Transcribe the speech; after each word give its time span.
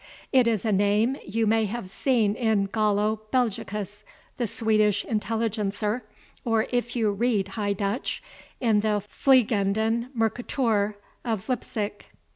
It 0.33 0.47
is 0.47 0.65
a 0.65 0.71
name 0.71 1.15
you 1.27 1.45
may 1.45 1.65
have 1.65 1.87
seen 1.87 2.33
in 2.33 2.65
GALLO 2.65 3.21
BELGICUS, 3.31 4.03
the 4.37 4.47
SWEDISH 4.47 5.05
INTELLIGENCER, 5.05 6.01
or, 6.43 6.65
if 6.71 6.95
you 6.95 7.11
read 7.11 7.49
High 7.49 7.73
Dutch, 7.73 8.23
in 8.59 8.79
the 8.79 8.99
FLIEGENDEN 9.07 10.09
MERCOEUR 10.15 10.95
of 11.23 11.47
Leipsic. 11.49 12.07